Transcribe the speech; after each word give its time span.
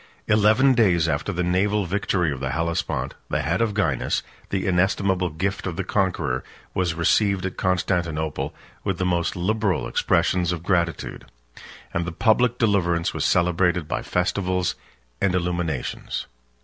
Eleven 0.27 0.73
days 0.73 1.07
after 1.07 1.31
the 1.31 1.43
naval 1.43 1.85
victory 1.85 2.31
of 2.31 2.39
the 2.39 2.49
Hellespont, 2.49 3.13
the 3.29 3.43
head 3.43 3.61
of 3.61 3.75
Gainas, 3.75 4.23
the 4.49 4.65
inestimable 4.65 5.29
gift 5.29 5.67
of 5.67 5.75
the 5.75 5.83
conqueror, 5.83 6.43
was 6.73 6.95
received 6.95 7.45
at 7.45 7.55
Constantinople 7.55 8.51
with 8.83 8.97
the 8.97 9.05
most 9.05 9.35
liberal 9.35 9.87
expressions 9.87 10.51
of 10.51 10.63
gratitude; 10.63 11.25
and 11.93 12.05
the 12.05 12.11
public 12.11 12.57
deliverance 12.57 13.13
was 13.13 13.23
celebrated 13.23 13.87
by 13.87 14.01
festivals 14.01 14.73
and 15.21 15.35
illuminations. 15.35 16.25